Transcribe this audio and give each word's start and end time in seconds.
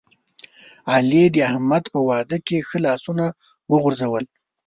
علی 0.93 1.23
د 1.31 1.35
احمد 1.49 1.83
په 1.93 1.99
واده 2.09 2.37
کې 2.47 2.65
ښه 2.67 2.77
لاسونه 2.85 3.25
وغورځول. 3.71 4.25